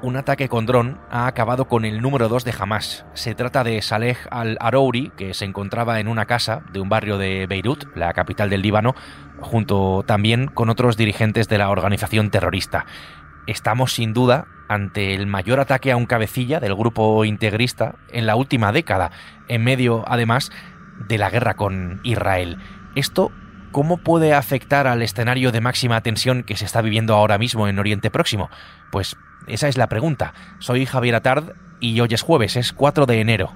[0.00, 3.04] Un ataque con dron ha acabado con el número 2 de Hamas.
[3.14, 7.48] Se trata de Saleh al-Arouri, que se encontraba en una casa de un barrio de
[7.48, 8.94] Beirut, la capital del Líbano,
[9.40, 12.86] junto también con otros dirigentes de la organización terrorista.
[13.48, 18.36] Estamos sin duda ante el mayor ataque a un cabecilla del grupo integrista en la
[18.36, 19.10] última década,
[19.48, 20.52] en medio además
[21.08, 22.58] de la guerra con Israel.
[22.94, 23.32] Esto
[23.70, 27.78] ¿Cómo puede afectar al escenario de máxima tensión que se está viviendo ahora mismo en
[27.78, 28.48] Oriente Próximo?
[28.90, 30.34] Pues esa es la pregunta.
[30.58, 33.52] Soy Javier Atard y hoy es jueves, es 4 de enero.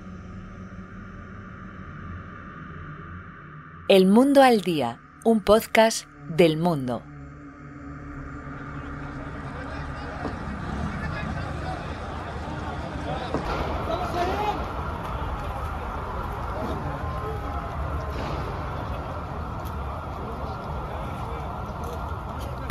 [3.88, 7.02] El Mundo al Día, un podcast del mundo.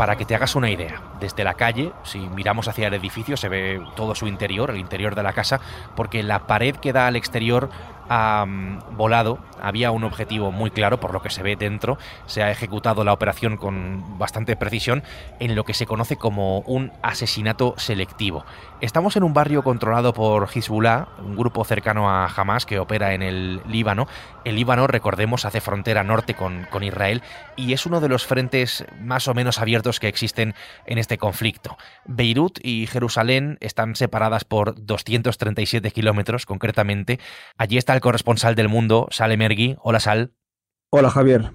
[0.01, 3.49] Para que te hagas una idea, desde la calle, si miramos hacia el edificio, se
[3.49, 5.59] ve todo su interior, el interior de la casa,
[5.95, 7.69] porque la pared que da al exterior
[8.09, 12.43] ha mm, volado, había un objetivo muy claro por lo que se ve dentro, se
[12.43, 15.03] ha ejecutado la operación con bastante precisión
[15.39, 18.45] en lo que se conoce como un asesinato selectivo.
[18.81, 23.21] Estamos en un barrio controlado por Hezbollah, un grupo cercano a Hamas que opera en
[23.21, 24.07] el Líbano.
[24.43, 27.21] El Líbano, recordemos, hace frontera norte con, con Israel
[27.55, 30.55] y es uno de los frentes más o menos abiertos que existen
[30.85, 31.77] en este conflicto.
[32.05, 37.19] Beirut y Jerusalén están separadas por 237 kilómetros, concretamente.
[37.57, 39.77] Allí está el corresponsal del mundo, Sale Mergui.
[39.81, 40.33] Hola, Sal.
[40.89, 41.51] Hola, Javier.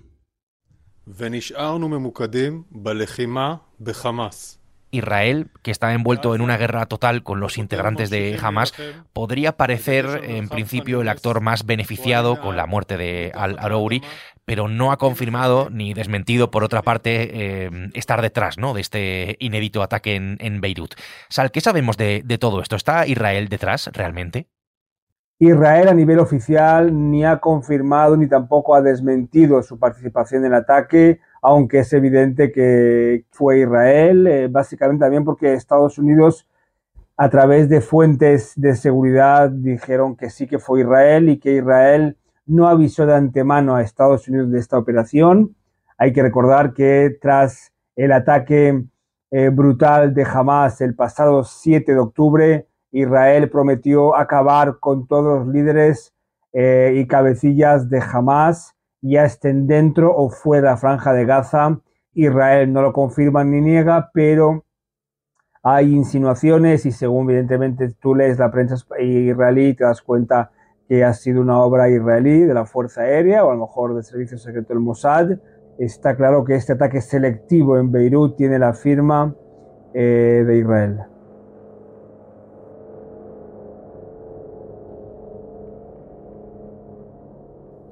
[4.90, 8.72] Israel, que está envuelto en una guerra total con los integrantes de Hamas,
[9.12, 14.02] podría parecer en principio el actor más beneficiado con la muerte de Al-Arouri,
[14.44, 18.74] pero no ha confirmado ni desmentido, por otra parte, eh, estar detrás ¿no?
[18.74, 20.94] de este inédito ataque en, Beirut.
[21.28, 22.76] Sal, ¿qué sabemos de, de todo esto?
[22.76, 24.48] ¿Está Israel detrás realmente?
[25.38, 30.54] Israel a nivel oficial ni ha confirmado ni tampoco ha desmentido su participación en el
[30.54, 36.48] ataque, aunque es evidente que fue Israel, eh, básicamente también porque Estados Unidos
[37.18, 42.16] a través de fuentes de seguridad dijeron que sí que fue Israel y que Israel
[42.46, 45.54] no avisó de antemano a Estados Unidos de esta operación.
[45.98, 48.84] Hay que recordar que tras el ataque
[49.30, 55.54] eh, brutal de Hamas el pasado 7 de octubre, Israel prometió acabar con todos los
[55.54, 56.14] líderes
[56.52, 61.80] eh, y cabecillas de Hamas, ya estén dentro o fuera de la franja de Gaza.
[62.14, 64.64] Israel no lo confirma ni niega, pero
[65.62, 70.52] hay insinuaciones y según evidentemente tú lees la prensa israelí te das cuenta
[70.88, 74.04] que ha sido una obra israelí de la Fuerza Aérea o a lo mejor del
[74.04, 75.30] Servicio Secreto del Mossad.
[75.78, 79.34] Está claro que este ataque selectivo en Beirut tiene la firma
[79.92, 81.00] eh, de Israel.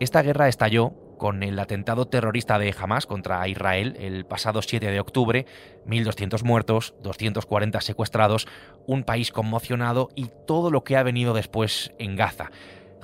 [0.04, 5.00] Esta guerra estalló con el atentado terrorista de Hamas contra Israel el pasado 7 de
[5.00, 5.46] octubre,
[5.86, 8.46] 1.200 muertos, 240 secuestrados,
[8.86, 12.50] un país conmocionado y todo lo que ha venido después en Gaza.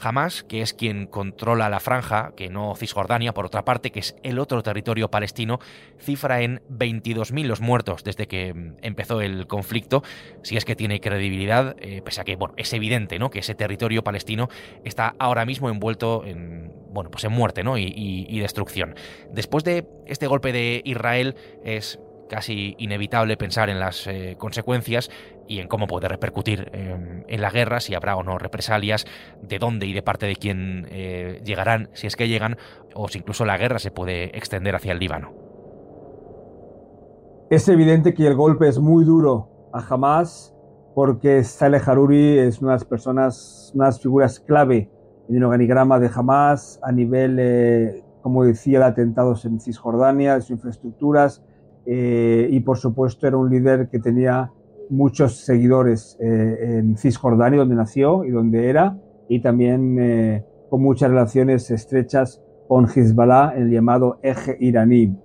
[0.02, 4.16] Hamas, que es quien controla la franja, que no Cisjordania, por otra parte, que es
[4.22, 5.58] el otro territorio palestino,
[5.98, 10.02] cifra en 22.000 los muertos desde que mm, empezó el conflicto,
[10.42, 13.30] si es que tiene credibilidad, eh, pese a que bueno, es evidente ¿no?
[13.30, 14.48] que ese territorio palestino
[14.84, 17.78] está ahora mismo envuelto en, bueno, pues en muerte ¿no?
[17.78, 18.94] y destrucción.
[19.32, 21.98] Después de este golpe de Israel es
[22.30, 25.10] casi inevitable pensar en las eh, consecuencias
[25.48, 29.04] y en cómo puede repercutir em, en la guerra, si habrá o no represalias,
[29.42, 32.56] de dónde y de parte de quién eh, llegarán, si es que llegan,
[32.94, 35.32] o si incluso la guerra se puede extender hacia el Líbano.
[37.50, 40.54] Es evidente que el golpe es muy duro a Hamas
[40.94, 44.88] porque Saleh Haruri es una de las personas, una de las figuras clave
[45.28, 50.42] en el organigrama de Hamas a nivel, eh, como decía, de atentados en Cisjordania, de
[50.42, 51.42] sus infraestructuras,
[51.86, 54.50] eh, y por supuesto era un líder que tenía
[54.91, 58.98] muchos seguidores eh, en Cisjordania, donde nació y donde era,
[59.28, 65.16] y también eh, con muchas relaciones estrechas con Hezbollah, el llamado eje iraní.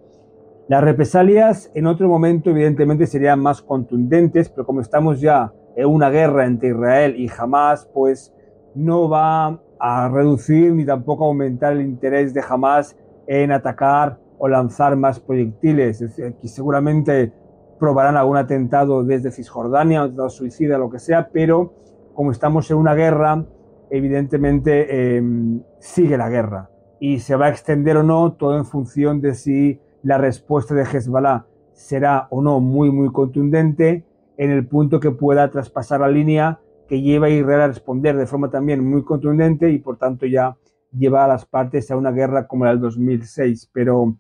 [0.67, 6.09] Las represalias en otro momento evidentemente serían más contundentes, pero como estamos ya en una
[6.09, 8.33] guerra entre Israel y Hamas, pues
[8.73, 12.97] no va a reducir ni tampoco aumentar el interés de Hamas
[13.27, 16.01] en atacar o lanzar más proyectiles.
[16.01, 17.33] Es decir, que seguramente
[17.79, 21.73] probarán algún atentado desde Cisjordania, un atentado suicida, lo que sea, pero
[22.13, 23.45] como estamos en una guerra,
[23.89, 29.21] evidentemente em, sigue la guerra y se va a extender o no todo en función
[29.21, 34.05] de si la respuesta de Hezbollah será o no muy, muy contundente
[34.37, 38.27] en el punto que pueda traspasar la línea que lleva a Israel a responder de
[38.27, 40.55] forma también muy contundente y por tanto ya
[40.91, 43.69] lleva a las partes a una guerra como la del 2006.
[43.73, 44.17] Pero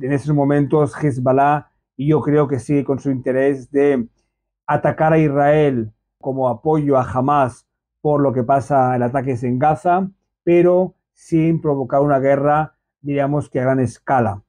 [0.00, 4.08] en esos momentos Hezbollah yo creo que sigue con su interés de
[4.66, 7.66] atacar a Israel como apoyo a Hamas
[8.00, 10.08] por lo que pasa en ataques en Gaza,
[10.42, 14.42] pero sin provocar una guerra, diríamos que a gran escala.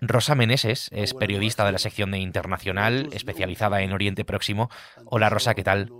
[0.00, 4.70] Rosa Meneses es periodista de la sección de Internacional, especializada en Oriente Próximo.
[5.04, 5.92] Hola Rosa, ¿qué tal?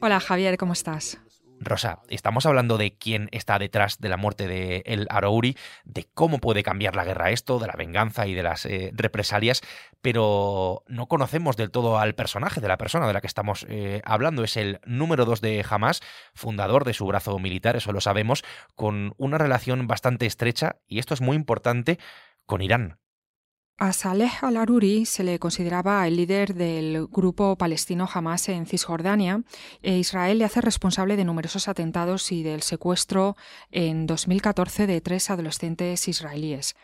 [0.00, 1.18] Hola Javier, ¿cómo estás?
[1.60, 6.38] Rosa, estamos hablando de quién está detrás de la muerte de El Arouri, de cómo
[6.38, 9.62] puede cambiar la guerra esto, de la venganza y de las eh, represalias,
[10.00, 14.02] pero no conocemos del todo al personaje de la persona de la que estamos eh,
[14.04, 14.44] hablando.
[14.44, 16.00] Es el número dos de Hamas,
[16.34, 18.44] fundador de su brazo militar, eso lo sabemos,
[18.74, 21.98] con una relación bastante estrecha, y esto es muy importante,
[22.46, 23.01] con Irán.
[23.82, 29.42] A Saleh al-Aruri se le consideraba el líder del grupo palestino Hamas en Cisjordania
[29.82, 33.36] e Israel le hace responsable de numerosos atentados y del secuestro
[33.72, 36.76] en 2014 de tres adolescentes israelíes.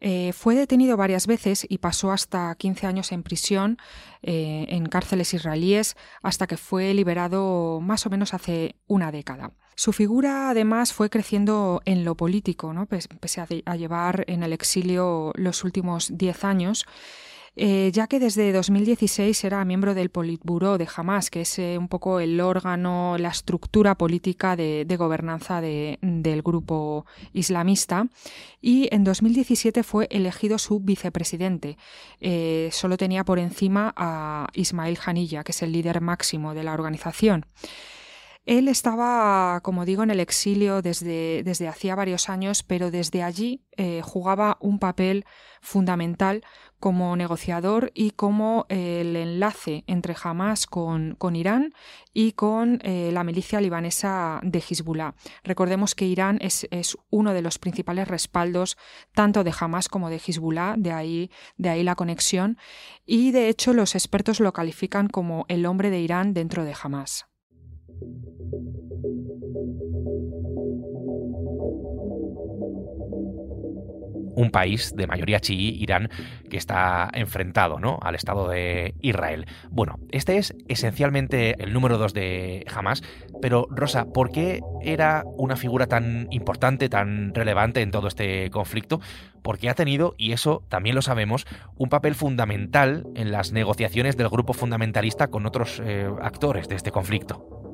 [0.00, 3.78] Eh, fue detenido varias veces y pasó hasta 15 años en prisión
[4.22, 9.52] eh, en cárceles israelíes hasta que fue liberado más o menos hace una década.
[9.74, 12.86] Su figura además fue creciendo en lo político, ¿no?
[12.86, 16.86] pese a, llevar en el exilio los últimos 10 años.
[17.58, 21.88] Eh, ya que desde 2016 era miembro del Politburo de Hamas, que es eh, un
[21.88, 28.08] poco el órgano, la estructura política de, gobernanza del grupo islamista,
[28.60, 31.78] y en 2017 fue elegido su vicepresidente.
[32.20, 36.74] Eh, solo tenía por encima a Ismail Hanilla, que es el líder máximo de la
[36.74, 37.46] organización.
[38.46, 43.62] Él estaba, como digo, en el exilio desde, desde hacía varios años, pero desde allí
[44.02, 45.26] jugaba un papel
[45.60, 46.42] fundamental
[46.78, 51.72] como negociador y como eh, el enlace entre Hamas con, Irán
[52.12, 55.14] y con eh, la milicia libanesa de Hezbollah.
[55.42, 56.66] Recordemos que Irán es,
[57.10, 58.76] uno de los principales respaldos
[59.12, 62.58] tanto de Hamas como de Hezbollah, de ahí, de ahí la conexión,
[63.04, 67.26] y de hecho los expertos lo califican como el hombre de Irán dentro de Hamas
[74.36, 76.10] un país de mayoría chií, Irán,
[76.48, 77.98] que está enfrentado ¿no?
[78.02, 79.46] al Estado de Israel.
[79.70, 83.02] Bueno, este es esencialmente el número dos de Hamas,
[83.40, 89.00] pero Rosa, ¿por qué era una figura tan importante, tan relevante en todo este conflicto?
[89.42, 91.46] Porque ha tenido, y eso también lo sabemos,
[91.76, 96.90] un papel fundamental en las negociaciones del grupo fundamentalista con otros eh, actores de este
[96.90, 97.65] conflicto.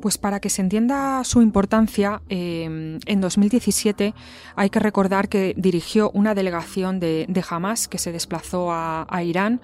[0.00, 4.14] Pues para que se entienda su importancia, eh, en 2017
[4.54, 9.60] hay que recordar que dirigió una delegación de, Hamas que se desplazó a Irán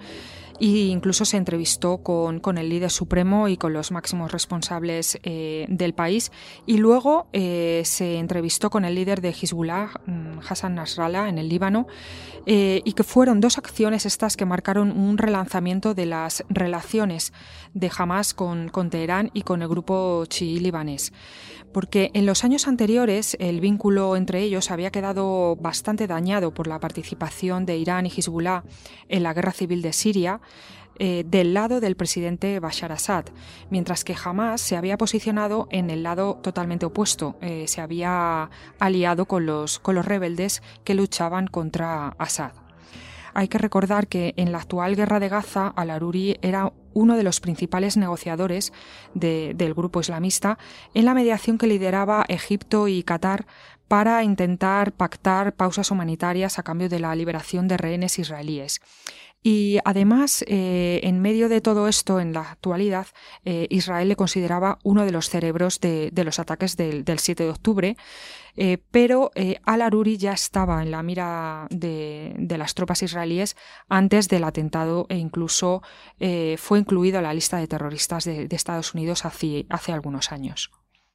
[0.59, 5.65] e incluso se entrevistó con, con, el líder supremo y con los máximos responsables eh,
[5.69, 6.31] del país.
[6.65, 11.49] Y luego eh, se entrevistó con el líder de Hezbollah, mm, Hassan Nasrallah, en el
[11.49, 11.87] Líbano,
[12.45, 17.33] eh, y que fueron dos acciones estas que marcaron un relanzamiento de las relaciones
[17.73, 21.13] de Hamas con, con Teherán y con el grupo chií libanés
[21.73, 26.79] porque en los años anteriores el vínculo entre ellos había quedado bastante dañado por la
[26.79, 28.63] participación de Irán y Hezbollah
[29.09, 30.39] en la guerra civil de Siria,
[30.99, 33.25] eh, del lado del presidente Bashar Assad,
[33.69, 39.25] mientras que Hamas se había posicionado en el lado totalmente opuesto, eh, se había aliado
[39.25, 42.51] con los, con los rebeldes que luchaban contra Assad.
[43.33, 47.39] Hay que recordar que en la actual guerra de Gaza, al-Aruri era uno de los
[47.39, 48.71] principales negociadores
[49.15, 50.59] del grupo islamista
[50.93, 53.47] en la mediación que lideraba Egipto y Qatar
[53.87, 58.81] para intentar pactar pausas humanitarias a cambio de la liberación de rehenes israelíes.
[59.43, 63.07] Y además, eh, en medio de todo esto, en la actualidad,
[63.43, 67.97] eh, Israel le consideraba uno de los cerebros de, los ataques del, 7 de octubre,
[68.55, 69.31] eh, pero
[69.65, 73.57] al-Aruri ya estaba en la mira de, las tropas israelíes
[73.89, 75.81] antes del atentado e incluso
[76.57, 80.71] fue incluido en la lista de terroristas de, Estados Unidos hace algunos años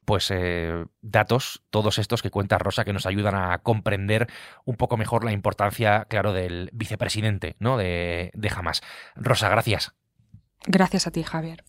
[0.09, 4.25] pues eh, datos, todos estos que cuenta Rosa, que nos ayudan a comprender
[4.65, 7.77] un poco mejor la importancia, claro, del vicepresidente ¿no?
[7.77, 8.81] de, de Hamas.
[9.15, 9.93] Rosa, gracias.
[10.65, 11.63] Gracias a ti, Javier.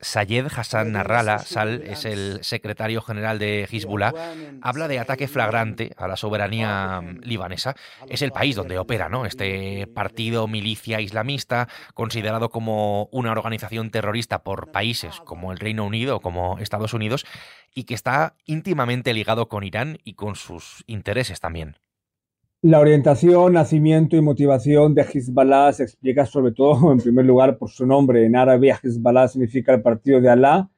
[0.00, 4.14] Sayed Hassan Narrala, Sal, es el secretario general de Hezbollah,
[4.62, 7.76] habla de ataque flagrante a la soberanía libanesa.
[8.08, 9.26] Es el país donde opera ¿no?
[9.26, 16.16] este partido milicia islamista, considerado como una organización terrorista por países como el Reino Unido
[16.16, 17.26] o como Estados Unidos,
[17.74, 21.76] y que está íntimamente ligado con Irán y con sus intereses también.
[22.62, 27.68] La orientación, nacimiento y motivación de Hezbollah se explica sobre todo, en primer lugar, por
[27.68, 28.24] su nombre.
[28.24, 30.70] En árabe, Hezbollah significa el partido de Alá.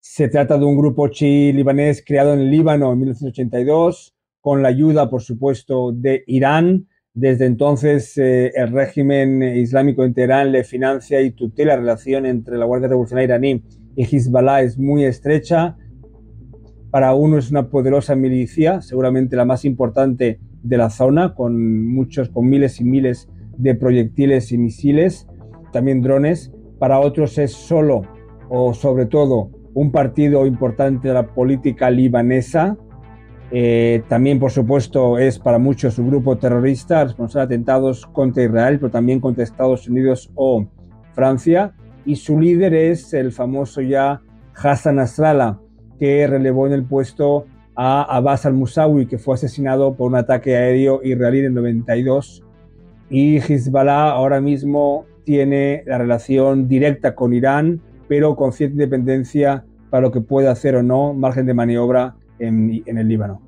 [0.00, 5.08] Se trata de un grupo chií libanés creado en Líbano en 1982, con la ayuda,
[5.08, 6.88] por supuesto, de Irán.
[7.14, 12.58] Desde entonces, eh, el régimen islámico en Teherán le financia y tutela la relación entre
[12.58, 13.62] la Guardia Revolucionaria iraní
[13.94, 15.76] y Hezbollah es muy estrecha.
[16.90, 22.30] Para uno es una poderosa milicia, seguramente la más importante de la zona, con muchos,
[22.30, 25.28] con miles y miles de proyectiles y misiles,
[25.72, 26.52] también drones.
[26.78, 28.02] Para otros es solo
[28.48, 32.76] o sobre todo un partido importante de la política libanesa.
[33.50, 38.78] Eh, también, por supuesto, es para muchos un grupo terrorista responsable de atentados contra Israel,
[38.78, 40.66] pero también contra Estados Unidos o
[41.12, 41.74] Francia.
[42.06, 44.22] Y su líder es el famoso ya
[44.54, 45.60] Hassan Nasrallah,
[45.98, 51.00] que relevó en el puesto a Abbas al-Musawi, que fue asesinado por un ataque aéreo
[51.02, 52.42] israelí en 92.
[53.10, 60.02] Y Hezbollah ahora mismo tiene la relación directa con Irán, pero con cierta independencia para
[60.02, 63.43] lo que puede hacer o no, margen de maniobra en el Líbano.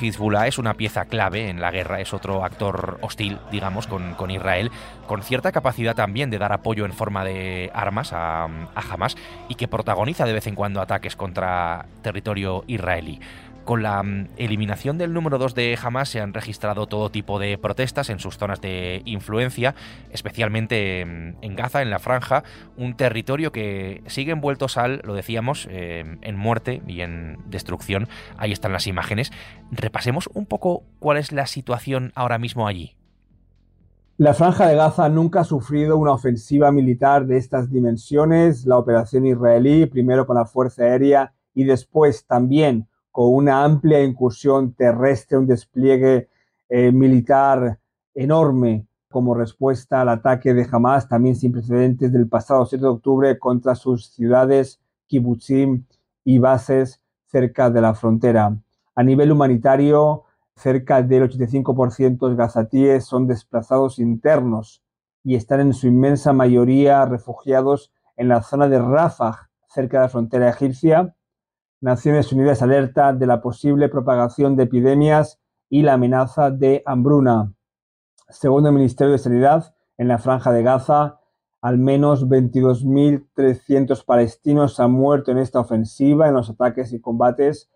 [0.00, 4.70] Hezbollah es una pieza clave en la guerra, es otro actor hostil, digamos, con, Israel,
[5.06, 9.16] con cierta capacidad también de dar apoyo en forma de armas a, a Hamas
[9.48, 13.20] y que protagoniza de vez en cuando ataques contra territorio israelí.
[13.66, 17.58] Con la mm, eliminación del número 2 de Hamas se han registrado todo tipo de
[17.58, 19.74] protestas en sus zonas de influencia,
[20.12, 22.44] especialmente mm, en Gaza, en la franja,
[22.76, 28.06] un territorio que sigue envuelto sal, lo decíamos, eh, en muerte y en destrucción.
[28.36, 29.32] Ahí están las imágenes.
[29.72, 32.94] Repasemos un poco cuál es la situación ahora mismo allí.
[34.16, 38.64] La franja de Gaza nunca ha sufrido una ofensiva militar de estas dimensiones.
[38.64, 44.74] La operación israelí, primero con la Fuerza Aérea y después también con una amplia incursión
[44.74, 46.28] terrestre, un despliegue
[46.68, 47.78] eh, militar
[48.14, 53.38] enorme como respuesta al ataque de Hamas, también sin precedentes del pasado 7 de octubre
[53.38, 55.86] contra sus ciudades, kibbutzim
[56.24, 58.54] y bases cerca de la frontera.
[58.94, 64.82] A nivel humanitario, cerca del 85% de gazatíes son desplazados internos
[65.24, 70.10] y están en su inmensa mayoría refugiados en la zona de Rafah, cerca de la
[70.10, 71.15] frontera egipcia,
[71.80, 77.52] Naciones Unidas alerta de la posible propagación de epidemias y la amenaza de hambruna.
[78.28, 81.20] Según el Ministerio de Sanidad, en la franja de Gaza,
[81.60, 87.70] al menos 22.300 palestinos han muerto en esta ofensiva, en los ataques y combates.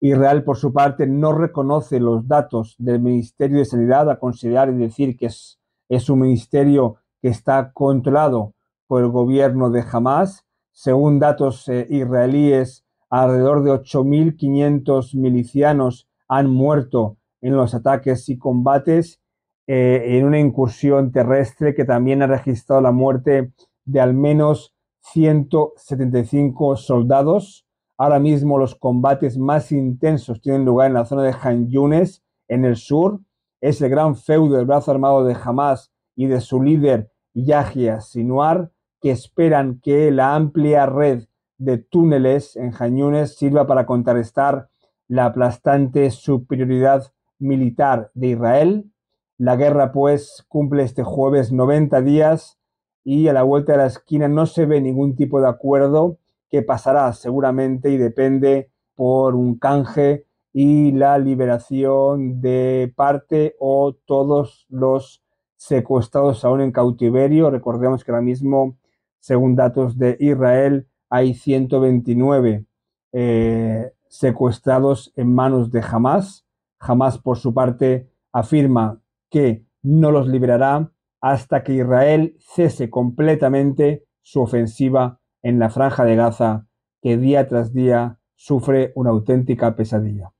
[0.00, 4.76] Israel, por su parte, no reconoce los datos del Ministerio de Sanidad a considerar y
[4.76, 8.54] decir que es, es un ministerio que está controlado
[8.86, 10.46] por el gobierno de Hamas.
[10.72, 12.81] Según datos eh, israelíes,
[13.12, 19.20] alrededor de 8.500 milicianos han muerto en los ataques y combates
[19.66, 23.52] eh, en una incursión terrestre que también ha registrado la muerte
[23.84, 27.66] de al menos 175 soldados.
[27.98, 32.64] Ahora mismo los combates más intensos tienen lugar en la zona de Han Yunes, en
[32.64, 33.20] el sur.
[33.60, 38.72] Es el gran feudo del brazo armado de Hamas y de su líder Yahya Sinuar,
[39.02, 41.24] que esperan que la amplia red
[41.64, 44.68] de túneles en Jañunes sirva para contrarrestar
[45.08, 48.90] la aplastante superioridad militar de Israel.
[49.38, 52.58] La guerra, pues, cumple este jueves 90 días
[53.04, 56.18] y a la vuelta de la esquina no se ve ningún tipo de acuerdo
[56.50, 64.66] que pasará seguramente y depende por un canje y la liberación de parte o todos
[64.68, 65.22] los
[65.56, 67.50] secuestrados aún en cautiverio.
[67.50, 68.76] Recordemos que ahora mismo,
[69.20, 72.64] según datos de Israel, hay 129
[73.12, 76.46] eh, secuestrados en manos de Hamas.
[76.80, 80.90] Hamas, por su parte, afirma que no los liberará
[81.20, 86.66] hasta que Israel cese completamente su ofensiva en la franja de Gaza,
[87.02, 90.32] que día tras día sufre una auténtica pesadilla.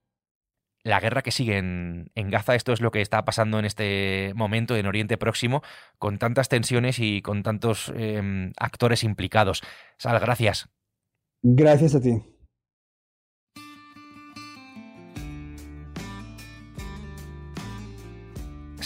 [0.85, 2.55] La guerra que sigue en, Gaza.
[2.55, 5.63] Esto es lo que está pasando en este momento en Oriente Próximo,
[5.99, 9.63] con tantas tensiones y con tantos em, actores implicados.
[9.99, 10.69] Sal, gracias.
[11.43, 12.23] Gracias a ti.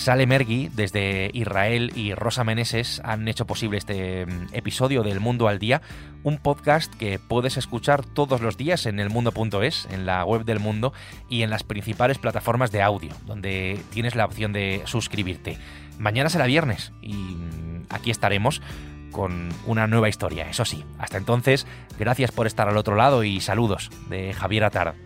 [0.06, 5.48] Sale Mergui desde Israel y Rosa Meneses han hecho posible este mm, episodio del Mundo
[5.48, 5.82] al Día,
[6.22, 10.92] un podcast que puedes escuchar todos los días en elmundo.es, en la web del mundo
[11.28, 15.58] y en las principales plataformas de audio, donde tienes la opción de suscribirte.
[15.98, 18.62] Mañana será viernes y mm, aquí estaremos
[19.10, 20.84] con una nueva historia, eso sí.
[21.00, 21.66] Hasta entonces,
[21.98, 25.05] gracias por estar al otro lado y saludos de Javier Atar.